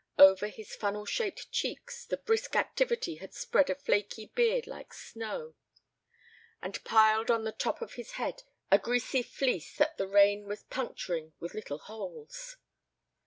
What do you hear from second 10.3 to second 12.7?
was puncturing with little holes.